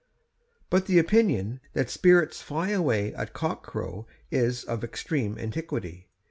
[0.71, 6.07] But the opinion that spirits fly away at cock crow is of extreme antiquity.